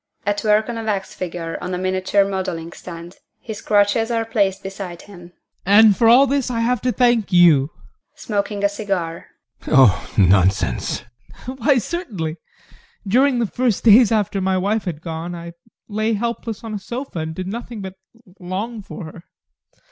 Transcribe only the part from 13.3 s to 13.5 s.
the